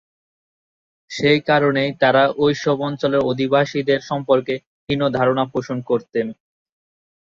সেই 1.11 1.39
কারণেই 1.49 1.89
তারা 2.01 2.23
ওই 2.43 2.53
সব 2.63 2.77
অঞ্চলের 2.87 3.21
অধিবাসীদের 3.31 3.99
সম্পর্কে 4.09 4.53
হীন 4.89 5.01
ধারণা 5.17 5.43
পোষণ 5.53 5.77
করতেন। 5.89 6.27